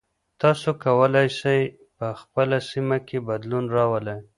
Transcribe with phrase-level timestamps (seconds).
[0.41, 1.61] تاسو کولای سئ
[1.97, 4.19] په خپله سیمه کې بدلون راولئ.